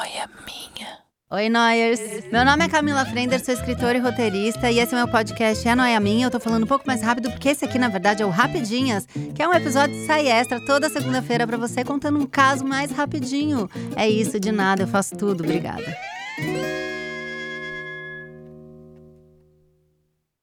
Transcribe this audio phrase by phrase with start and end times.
[0.00, 0.98] noia minha.
[1.30, 2.00] Oi, Noyers!
[2.32, 5.74] Meu nome é Camila Frender, sou escritora e roteirista, e esse é meu podcast É
[5.74, 6.26] Noia Minha.
[6.26, 9.04] Eu tô falando um pouco mais rápido, porque esse aqui, na verdade, é o Rapidinhas,
[9.34, 12.90] que é um episódio de sai extra toda segunda-feira para você, contando um caso mais
[12.90, 13.68] rapidinho.
[13.94, 15.44] É isso, de nada, eu faço tudo.
[15.44, 15.94] Obrigada.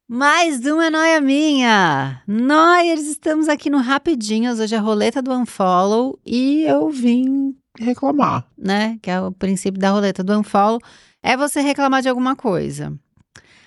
[0.08, 2.22] Mais uma noia minha!
[2.28, 4.60] Noyers, estamos aqui no Rapidinhos.
[4.60, 8.98] Hoje é a roleta do Unfollow e eu vim reclamar, né?
[9.02, 10.80] Que é o princípio da roleta do Unfollow.
[11.22, 12.98] É você reclamar de alguma coisa.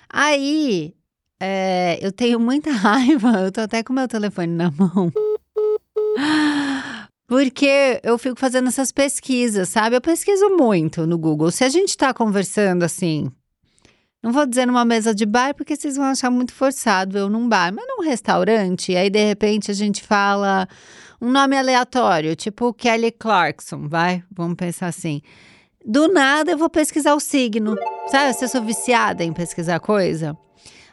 [0.09, 0.93] Aí,
[1.41, 5.11] é, eu tenho muita raiva, eu tô até com meu telefone na mão.
[7.27, 9.95] Porque eu fico fazendo essas pesquisas, sabe?
[9.95, 11.49] Eu pesquiso muito no Google.
[11.49, 13.31] Se a gente tá conversando assim,
[14.21, 17.49] não vou dizer numa mesa de bar, porque vocês vão achar muito forçado eu num
[17.49, 20.67] bar, mas num restaurante, aí de repente a gente fala
[21.19, 24.23] um nome aleatório, tipo Kelly Clarkson, vai?
[24.31, 25.21] Vamos pensar assim.
[25.83, 27.75] Do nada eu vou pesquisar o signo.
[28.07, 30.37] Sabe, se eu sou viciada em pesquisar coisa.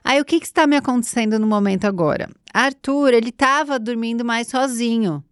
[0.03, 2.31] Aí o que, que está me acontecendo no momento agora?
[2.55, 5.23] Arthur, ele estava dormindo mais sozinho,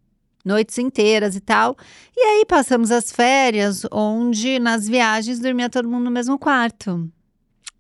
[0.44, 1.74] noites inteiras e tal.
[2.14, 7.10] E aí passamos as férias, onde nas viagens dormia todo mundo no mesmo quarto.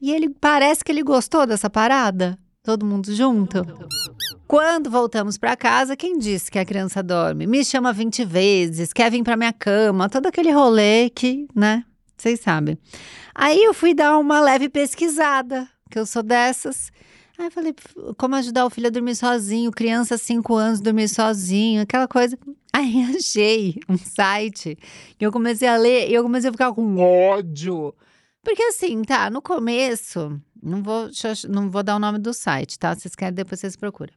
[0.00, 2.38] E ele parece que ele gostou dessa parada.
[2.62, 3.64] Todo mundo junto.
[4.46, 7.46] Quando voltamos para casa, quem disse que a criança dorme?
[7.46, 11.84] Me chama 20 vezes, quer vir para minha cama, todo aquele rolê que, né?
[12.16, 12.78] Vocês sabem.
[13.34, 16.90] Aí eu fui dar uma leve pesquisada, que eu sou dessas.
[17.38, 17.74] Aí falei,
[18.16, 22.38] como ajudar o filho a dormir sozinho, criança 5 anos dormir sozinho, aquela coisa.
[22.72, 24.76] Aí achei um site
[25.18, 27.94] que eu comecei a ler e eu comecei a ficar com ódio.
[28.46, 31.10] Porque assim, tá, no começo, não vou,
[31.48, 32.94] não vou dar o nome do site, tá?
[32.94, 34.14] Vocês querem, depois vocês procuram.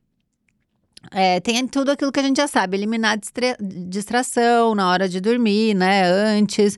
[1.10, 5.20] É, tem tudo aquilo que a gente já sabe, eliminar distra distração na hora de
[5.20, 6.04] dormir, né?
[6.04, 6.78] Antes,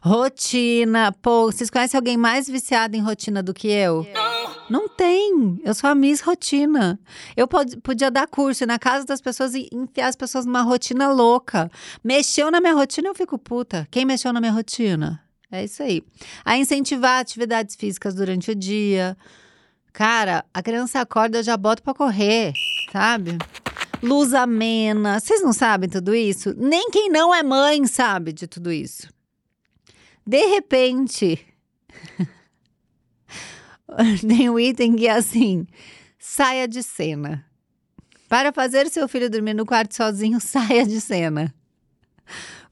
[0.00, 1.10] rotina.
[1.20, 4.06] Pô, vocês conhecem alguém mais viciado em rotina do que eu?
[4.14, 5.60] Não, não tem.
[5.64, 7.00] Eu sou a Miss Rotina.
[7.36, 11.10] Eu pod podia dar curso na casa das pessoas e enfiar as pessoas numa rotina
[11.10, 11.68] louca.
[12.04, 13.88] Mexeu na minha rotina, eu fico puta.
[13.90, 15.20] Quem mexeu na minha rotina?
[15.52, 16.02] É isso aí.
[16.46, 19.14] A incentivar atividades físicas durante o dia.
[19.92, 22.54] Cara, a criança acorda, já boto pra correr,
[22.90, 23.36] sabe?
[24.02, 25.20] Luz amena.
[25.20, 26.54] Vocês não sabem tudo isso?
[26.56, 29.12] Nem quem não é mãe sabe de tudo isso.
[30.26, 31.46] De repente,
[34.26, 35.66] tem um item que é assim:
[36.18, 37.44] saia de cena.
[38.26, 41.54] Para fazer seu filho dormir no quarto sozinho, saia de cena.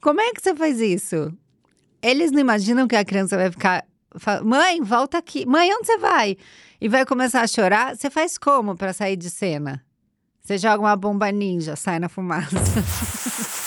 [0.01, 1.31] Como é que você faz isso?
[2.01, 3.85] Eles não imaginam que a criança vai ficar.
[4.43, 5.45] Mãe, volta aqui.
[5.45, 6.37] Mãe, onde você vai?
[6.79, 7.95] E vai começar a chorar.
[7.95, 9.83] Você faz como para sair de cena?
[10.41, 12.57] Você joga uma bomba ninja, sai na fumaça.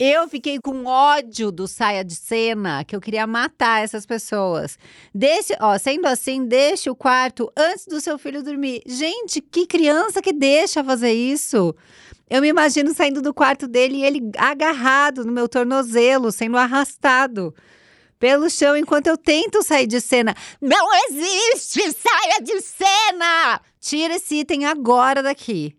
[0.00, 4.78] Eu fiquei com ódio do saia de cena, que eu queria matar essas pessoas.
[5.12, 8.80] Deixe, ó, sendo assim, deixe o quarto antes do seu filho dormir.
[8.86, 11.74] Gente, que criança que deixa fazer isso?
[12.30, 17.54] Eu me imagino saindo do quarto dele e ele agarrado no meu tornozelo, sendo arrastado
[18.18, 20.34] pelo chão enquanto eu tento sair de cena.
[20.60, 23.60] Não existe saia de cena!
[23.80, 25.74] Tira esse item agora daqui.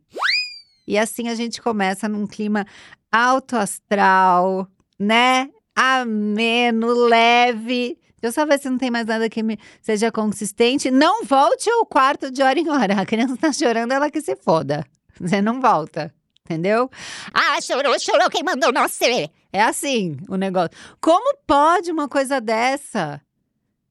[0.87, 2.65] E assim a gente começa num clima
[3.11, 4.67] alto astral,
[4.97, 5.49] né?
[5.75, 7.97] Ameno, leve.
[8.21, 10.89] Eu só ver se não tem mais nada que me seja consistente.
[10.89, 12.99] Não volte ao quarto de hora em hora.
[12.99, 14.83] A criança tá chorando, ela que se foda.
[15.19, 16.13] Você não volta
[16.49, 16.89] entendeu?
[17.31, 19.29] Ah, chorou, chorou, quem mandou nascer?
[19.53, 20.71] É assim o negócio.
[20.99, 23.21] Como pode uma coisa dessa?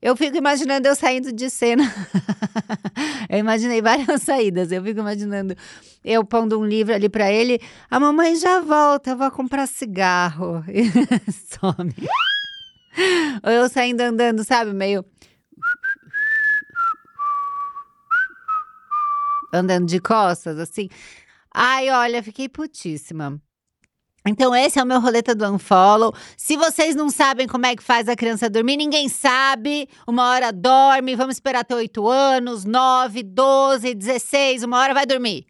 [0.03, 1.85] Eu fico imaginando eu saindo de cena.
[3.29, 4.71] eu imaginei várias saídas.
[4.73, 5.57] Eu fico imaginando
[6.05, 7.61] eu pondo um livro ali para ele.
[7.91, 10.65] A mamãe já volta, eu vou comprar cigarro.
[11.61, 11.95] some.
[13.45, 14.73] Ou eu saindo andando, sabe?
[14.73, 15.05] Meio.
[19.53, 20.89] Andando de costas, assim.
[21.61, 23.43] Ai, olha, fiquei putíssima.
[24.25, 26.15] Então, esse é o meu roleta do Unfollow.
[26.37, 29.89] Se vocês não sabem como é que faz a criança dormir, ninguém sabe.
[30.07, 35.47] Uma hora dorme, vamos esperar até 8 anos, 9, 12, 16, uma hora vai dormir.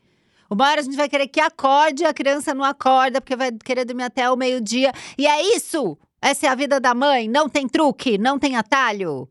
[0.49, 3.85] Uma hora a gente vai querer que acorde, a criança não acorda, porque vai querer
[3.85, 4.93] dormir até o meio-dia.
[5.19, 5.99] E é isso!
[6.23, 7.29] Essa é a vida da mãe.
[7.29, 9.29] Não tem truque, não tem atalho.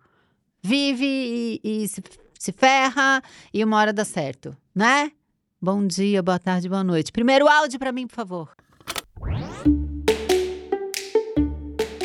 [0.62, 2.03] Vive e, e se,
[2.38, 5.12] se ferra e uma hora dá certo, né?
[5.59, 7.12] Bom dia, boa tarde, boa noite.
[7.12, 8.50] Primeiro áudio para mim, por favor.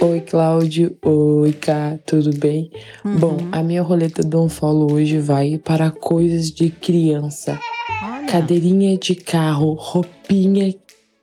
[0.01, 0.97] Oi, Cláudio.
[1.05, 2.71] Oi, Cá, tudo bem?
[3.05, 3.19] Uhum.
[3.19, 7.61] Bom, a minha roleta do Unfollow hoje vai para coisas de criança.
[8.03, 8.27] Olha.
[8.27, 10.75] Cadeirinha de carro, roupinha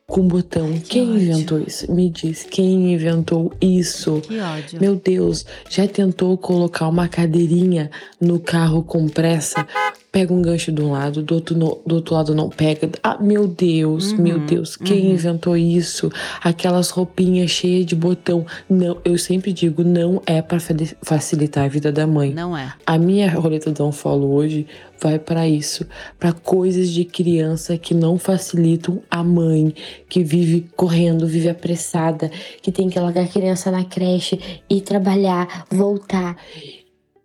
[0.09, 0.67] com botão.
[0.67, 1.21] Ai, quem ódio.
[1.21, 1.91] inventou isso?
[1.91, 4.21] Me diz, quem inventou isso?
[4.21, 4.79] Que ódio.
[4.79, 7.89] Meu Deus, já tentou colocar uma cadeirinha
[8.21, 9.65] no carro com pressa?
[10.11, 12.89] Pega um gancho de um lado, do outro, no- do outro lado não pega.
[13.03, 15.13] Ah, meu Deus, meu Uhum, Deus, quem uhum.
[15.13, 16.09] inventou isso?
[16.43, 18.43] Aquelas roupinhas cheias de botão.
[18.67, 22.33] Não, eu sempre digo, não é pra fali- facilitar a vida da mãe.
[22.33, 22.73] Não é.
[22.87, 24.65] A minha roleta do unfollow hoje
[24.99, 25.85] vai pra isso,
[26.19, 29.73] pra coisas de criança que não facilitam a mãe,
[30.09, 32.31] que vive correndo, vive apressada,
[32.63, 36.35] que tem que largar a criança na creche ir trabalhar, voltar.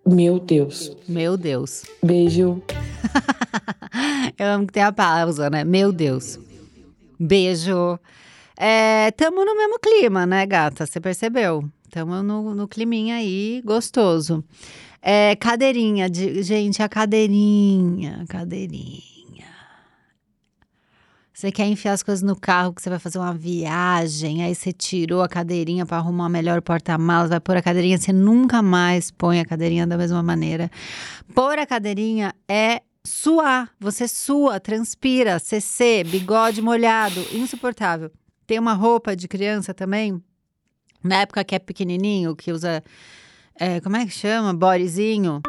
[0.06, 0.95] Meu Deus.
[1.09, 1.85] Meu Deus.
[2.03, 2.62] Beijo.
[4.39, 5.65] Eu amo que tem a pausa, né?
[5.65, 6.39] Meu Deus.
[7.19, 7.99] Beijo.
[8.56, 10.87] É, tamo no mesmo clima, né, gata?
[10.87, 11.65] Você percebeu?
[11.91, 14.45] Tamo no, no climinha aí, gostoso.
[15.01, 19.14] É, cadeirinha, de, gente, a cadeirinha, cadeirinha.
[21.35, 24.73] Você quer enfiar as coisas no carro, que você vai fazer uma viagem, aí você
[24.73, 29.41] tirou a cadeirinha para arrumar melhor porta-malas, vai pôr a cadeirinha, você nunca mais põe
[29.41, 30.71] a cadeirinha da mesma maneira.
[31.35, 38.13] Pôr a cadeirinha é suar, você sua, transpira, CC, bigode molhado, insuportável.
[38.47, 40.23] Tem uma roupa de criança também,
[41.03, 42.81] na época que é pequenininho, que usa,
[43.59, 44.55] é, como é que chama?
[44.55, 45.43] Bodyzinho,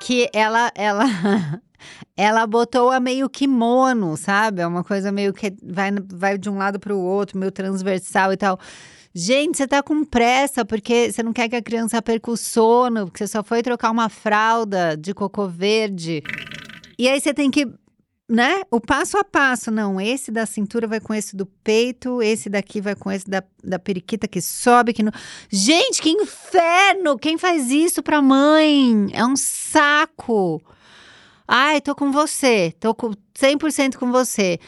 [0.00, 1.04] que ela, ela,
[2.16, 4.62] ela botou a meio kimono, sabe?
[4.62, 8.32] É uma coisa meio que vai, vai de um lado para o outro, meio transversal
[8.32, 8.58] e tal.
[9.12, 13.06] Gente, você tá com pressa porque você não quer que a criança perca o sono,
[13.06, 16.22] porque você só foi trocar uma fralda de cocô verde.
[16.96, 17.66] E aí você tem que,
[18.28, 18.62] né?
[18.70, 19.68] O passo a passo.
[19.68, 23.42] Não, esse da cintura vai com esse do peito, esse daqui vai com esse da,
[23.64, 25.12] da periquita que sobe, que não.
[25.50, 27.18] Gente, que inferno!
[27.18, 29.08] Quem faz isso pra mãe?
[29.12, 30.62] É um saco.
[31.52, 32.72] Ai, tô com você.
[32.78, 34.60] Tô com 100% com você.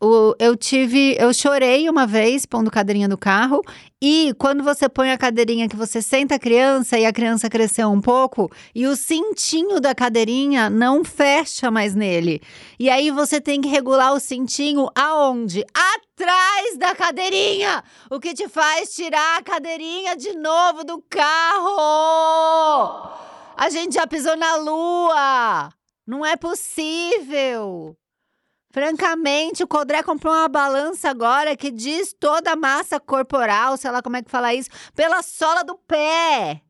[0.00, 3.60] O- eu tive, eu chorei uma vez pondo cadeirinha no carro
[4.00, 7.90] e quando você põe a cadeirinha que você senta a criança e a criança cresceu
[7.90, 12.40] um pouco e o cintinho da cadeirinha não fecha mais nele.
[12.78, 15.64] E aí você tem que regular o cintinho aonde?
[15.74, 17.82] Atrás da cadeirinha!
[18.08, 21.76] O que te faz tirar a cadeirinha de novo do carro!
[23.56, 25.79] A gente já pisou na lua!
[26.10, 27.96] Não é possível!
[28.72, 34.02] Francamente, o Codré comprou uma balança agora que diz toda a massa corporal, sei lá
[34.02, 36.62] como é que fala isso, pela sola do pé.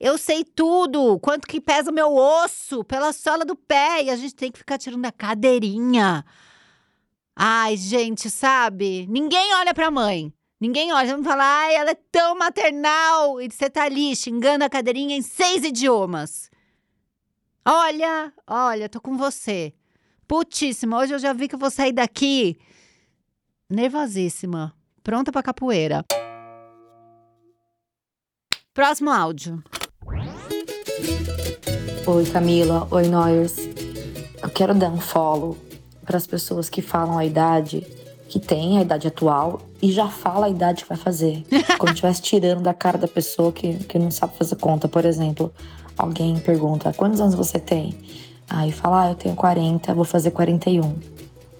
[0.00, 4.16] Eu sei tudo, quanto que pesa o meu osso pela sola do pé e a
[4.16, 6.24] gente tem que ficar tirando a cadeirinha.
[7.36, 9.06] Ai, gente, sabe?
[9.06, 10.32] Ninguém olha pra mãe.
[10.58, 13.38] Ninguém olha, vamos falar, ai, ela é tão maternal.
[13.38, 16.48] E você tá ali xingando a cadeirinha em seis idiomas.
[17.70, 19.74] Olha, olha, tô com você.
[20.26, 22.56] Putíssima, hoje eu já vi que eu vou sair daqui
[23.68, 24.74] nervosíssima,
[25.04, 26.02] pronta pra capoeira.
[28.72, 29.62] Próximo áudio.
[32.06, 32.88] Oi, Camila.
[32.90, 33.58] Oi, Noyers.
[34.42, 35.54] Eu quero dar um follow
[36.06, 37.86] para as pessoas que falam a idade,
[38.30, 41.44] que tem a idade atual e já fala a idade que vai fazer.
[41.76, 44.88] Como se estivesse tirando da cara da pessoa que, que não sabe fazer conta.
[44.88, 45.52] Por exemplo,
[45.98, 47.94] alguém pergunta: quantos anos você tem?
[48.48, 50.94] Aí fala: ah, eu tenho 40, vou fazer 41.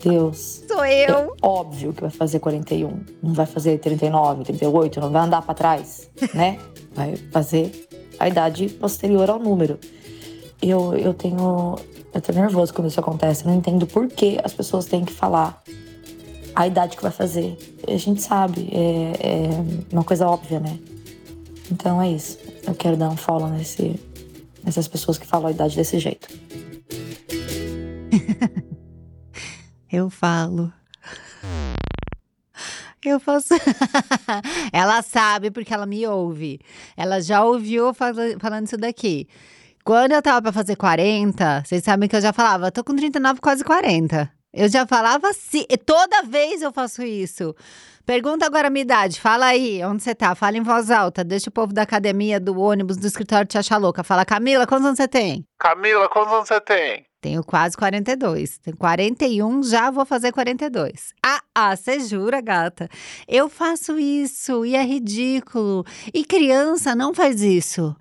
[0.02, 0.62] Deus.
[0.68, 1.34] Sou É eu.
[1.42, 3.00] óbvio que vai fazer 41.
[3.20, 6.58] Não vai fazer 39, 38, não vai andar pra trás, né?
[6.94, 7.88] Vai fazer
[8.18, 9.78] a idade posterior ao número.
[10.62, 11.76] Eu, eu tenho.
[12.14, 13.44] Eu tô nervoso quando isso acontece.
[13.44, 15.62] Eu não entendo por que as pessoas têm que falar
[16.54, 17.56] a idade que vai fazer.
[17.86, 19.48] A gente sabe, é, é
[19.92, 20.78] uma coisa óbvia, né?
[21.70, 22.38] Então é isso.
[22.66, 24.00] Eu quero dar um follow nesse,
[24.68, 26.28] nessas pessoas que falam a idade desse jeito.
[29.90, 30.70] Eu falo.
[33.02, 33.54] Eu faço.
[34.72, 36.60] ela sabe porque ela me ouve.
[36.96, 39.26] Ela já ouviu eu fala- falando isso daqui.
[39.84, 43.40] Quando eu tava pra fazer 40, vocês sabem que eu já falava, tô com 39,
[43.40, 44.30] quase 40.
[44.58, 47.54] Eu já falava assim, e toda vez eu faço isso.
[48.04, 50.34] Pergunta agora a minha idade, fala aí, onde você tá?
[50.34, 53.76] Fala em voz alta, deixa o povo da academia, do ônibus, do escritório te achar
[53.76, 54.02] louca.
[54.02, 55.46] Fala, Camila, quantos anos você tem?
[55.60, 57.06] Camila, quantos anos você tem?
[57.20, 58.58] Tenho quase 42.
[58.58, 61.12] Tenho 41, já vou fazer 42.
[61.24, 62.88] Ah, ah, você jura, gata?
[63.28, 65.84] Eu faço isso e é ridículo.
[66.12, 67.94] E criança não faz isso.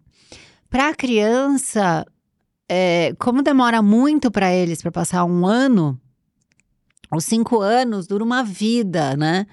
[0.71, 2.03] Pra criança,
[2.67, 5.99] é, como demora muito pra eles para passar um ano,
[7.11, 9.45] os cinco anos dura uma vida, né?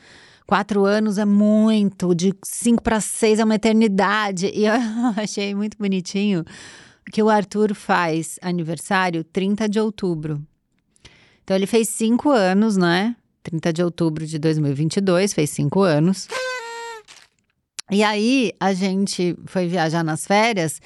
[0.46, 4.50] Quatro anos é muito, de cinco para seis é uma eternidade.
[4.54, 4.74] E eu
[5.16, 6.44] achei muito bonitinho
[7.10, 10.42] que o Arthur faz aniversário 30 de outubro.
[11.42, 13.14] Então ele fez cinco anos, né?
[13.42, 16.28] 30 de outubro de 2022, fez cinco anos.
[17.90, 20.80] E aí a gente foi viajar nas férias.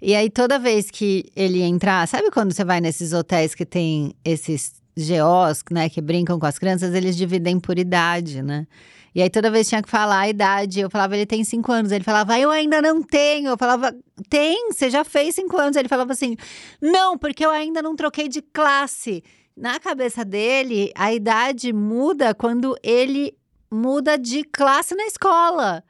[0.00, 4.14] E aí toda vez que ele entrar, sabe quando você vai nesses hotéis que tem
[4.22, 8.66] esses GOs, né, que brincam com as crianças, eles dividem por idade, né?
[9.14, 11.92] E aí toda vez tinha que falar a idade, eu falava, ele tem cinco anos.
[11.92, 13.50] Ele falava, eu ainda não tenho.
[13.50, 13.94] Eu falava,
[14.28, 15.76] tem, você já fez cinco anos.
[15.76, 16.36] Ele falava assim,
[16.82, 19.22] não, porque eu ainda não troquei de classe.
[19.56, 23.36] Na cabeça dele, a idade muda quando ele
[23.70, 25.84] muda de classe na escola.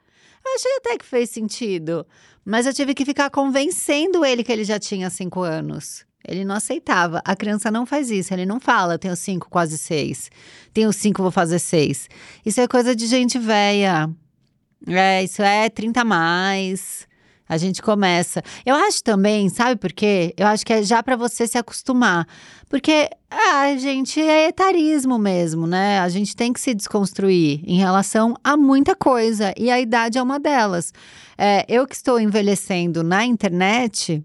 [0.45, 2.05] Eu achei até que fez sentido.
[2.45, 6.05] Mas eu tive que ficar convencendo ele que ele já tinha cinco anos.
[6.27, 7.21] Ele não aceitava.
[7.25, 8.33] A criança não faz isso.
[8.33, 10.29] Ele não fala, tenho cinco, quase seis.
[10.73, 12.09] Tenho cinco, vou fazer seis.
[12.45, 14.09] Isso é coisa de gente velha.
[14.87, 17.07] É, isso é 30 a mais.
[17.47, 18.41] A gente começa.
[18.65, 20.33] Eu acho também, sabe por quê?
[20.35, 22.27] Eu acho que é já para você se acostumar.
[22.67, 25.99] Porque a ah, gente é etarismo mesmo, né?
[25.99, 29.53] A gente tem que se desconstruir em relação a muita coisa.
[29.55, 30.91] E a idade é uma delas.
[31.37, 34.23] É, eu que estou envelhecendo na internet,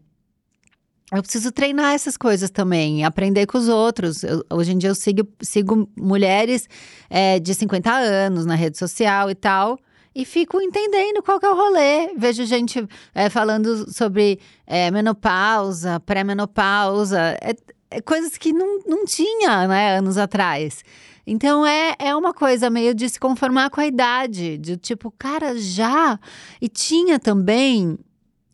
[1.12, 4.22] eu preciso treinar essas coisas também, aprender com os outros.
[4.22, 6.68] Eu, hoje em dia eu sigo, sigo mulheres
[7.08, 9.78] é, de 50 anos na rede social e tal.
[10.14, 12.14] E fico entendendo qual que é o rolê.
[12.16, 17.54] Vejo gente é, falando sobre é, menopausa, pré-menopausa, é,
[17.90, 20.84] é coisas que não, não tinha né, anos atrás.
[21.26, 25.56] Então é, é uma coisa meio de se conformar com a idade, de tipo, cara,
[25.56, 26.18] já.
[26.60, 27.98] E tinha também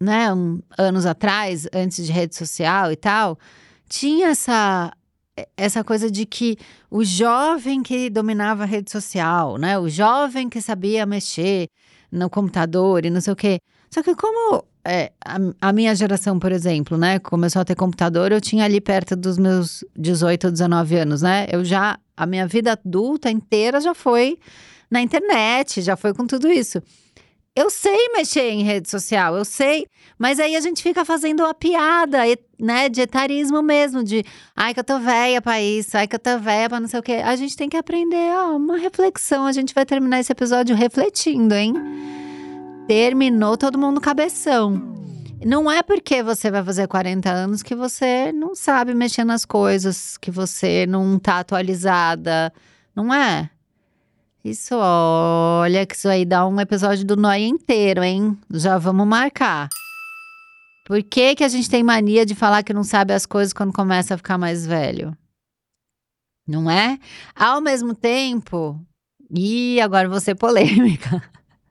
[0.00, 3.38] né, um, anos atrás, antes de rede social e tal,
[3.88, 4.92] tinha essa
[5.54, 6.56] essa coisa de que
[6.90, 11.68] o jovem que dominava a rede social, né, o jovem que sabia mexer
[12.10, 13.58] no computador e não sei o quê.
[13.90, 18.32] Só que como é, a, a, minha geração, por exemplo, né, começou a ter computador,
[18.32, 21.46] eu tinha ali perto dos meus 18 ou 19 anos, né?
[21.50, 24.38] Eu já a minha vida adulta inteira já foi
[24.90, 26.80] na internet, já foi com tudo isso.
[27.56, 29.86] Eu sei mexer em rede social, eu sei,
[30.18, 32.18] mas aí a gente fica fazendo a piada,
[32.60, 34.22] né, de etarismo mesmo, de
[34.54, 37.00] ai que eu tô velha pra isso, ai que eu tô velha pra não sei
[37.00, 37.14] o quê.
[37.24, 39.46] A gente tem que aprender, ó, uma reflexão.
[39.46, 41.72] A gente vai terminar esse episódio refletindo, hein?
[42.86, 44.94] Terminou todo mundo cabeção.
[45.42, 50.18] Não é porque você vai fazer 40 anos que você não sabe mexer nas coisas,
[50.18, 52.52] que você não tá atualizada.
[52.94, 53.48] Não é.
[54.46, 58.38] Isso, olha, que isso aí dá um episódio do Noia inteiro, hein?
[58.48, 59.68] Já vamos marcar.
[60.84, 63.72] Por que, que a gente tem mania de falar que não sabe as coisas quando
[63.72, 65.18] começa a ficar mais velho?
[66.46, 66.96] Não é?
[67.34, 68.80] Ao mesmo tempo,
[69.34, 71.20] e agora vou ser polêmica.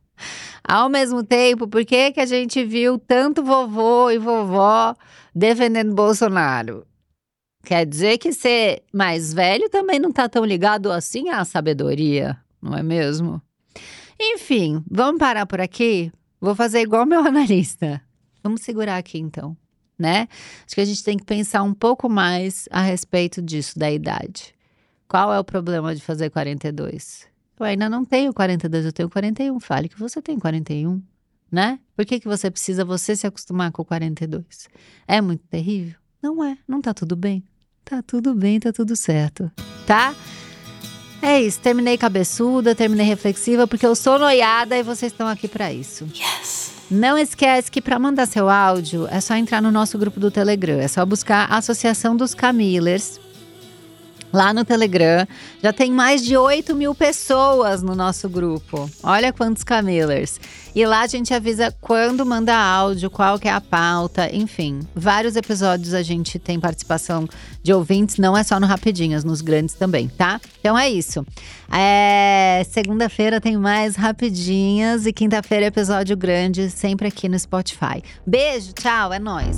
[0.61, 4.93] Ao mesmo tempo, por que, que a gente viu tanto vovô e vovó
[5.33, 6.85] defendendo Bolsonaro?
[7.63, 12.75] Quer dizer que ser mais velho também não tá tão ligado assim à sabedoria não
[12.75, 13.39] é mesmo?
[14.19, 16.11] Enfim, vamos parar por aqui?
[16.41, 18.01] Vou fazer igual meu analista.
[18.43, 19.55] Vamos segurar aqui então,
[19.97, 20.27] né?
[20.65, 24.55] Acho que a gente tem que pensar um pouco mais a respeito disso, da idade.
[25.07, 27.27] Qual é o problema de fazer 42?
[27.59, 29.59] Eu ainda não tenho 42, eu tenho 41.
[29.59, 31.01] Fale que você tem 41,
[31.51, 31.79] né?
[31.95, 34.67] Por que, que você precisa você se acostumar com 42?
[35.07, 35.97] É muito terrível?
[36.21, 37.43] Não é, não tá tudo bem.
[37.83, 39.51] Tá tudo bem, tá tudo certo,
[39.85, 40.15] tá?
[41.25, 45.73] É isso, terminei cabeçuda, terminei reflexiva, porque eu sou noiada e vocês estão aqui para
[45.73, 46.07] isso.
[46.13, 46.71] Yes!
[46.89, 50.79] Não esquece que para mandar seu áudio é só entrar no nosso grupo do Telegram.
[50.79, 53.19] É só buscar a Associação dos Camilers
[54.35, 55.25] lá no Telegram.
[55.63, 58.89] Já tem mais de 8 mil pessoas no nosso grupo.
[59.01, 60.39] Olha quantos camillers.
[60.75, 64.81] E lá a gente avisa quando manda áudio, qual que é a pauta, enfim.
[64.93, 67.29] Vários episódios a gente tem participação
[67.63, 70.39] de ouvintes, não é só no Rapidinhas, nos grandes também, tá?
[70.59, 71.25] Então é isso.
[71.71, 78.03] É, Segunda-feira tem mais Rapidinhas e quinta-feira episódio grande, sempre aqui no Spotify.
[78.27, 79.57] Beijo, tchau, é nóis.